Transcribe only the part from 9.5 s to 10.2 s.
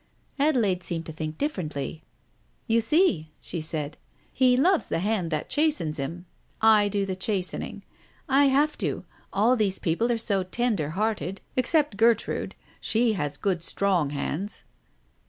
these people are